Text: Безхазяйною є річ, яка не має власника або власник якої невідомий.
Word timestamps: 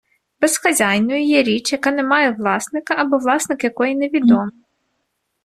Безхазяйною 0.41 1.23
є 1.23 1.43
річ, 1.43 1.71
яка 1.71 1.91
не 1.91 2.03
має 2.03 2.31
власника 2.31 2.93
або 2.97 3.17
власник 3.17 3.63
якої 3.63 3.95
невідомий. 3.95 4.63